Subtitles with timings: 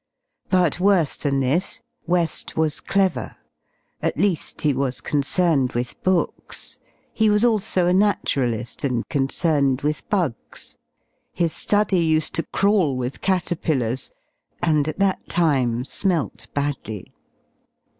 [0.49, 3.35] But worse than this, JVeft was clever—
[4.03, 6.79] atleaftyhe was concerned with books;
[7.13, 10.77] he was also a naturalist y,^^ and concerned with hugs;
[11.33, 14.15] his §iudy used to crawl with cater *" pillars t
[14.63, 17.13] and at that time smelt badly.